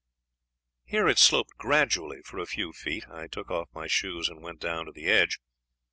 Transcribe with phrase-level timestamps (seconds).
[0.83, 3.07] Here it sloped gradually for a few feet.
[3.07, 5.37] I took off my shoes and went down to the edge.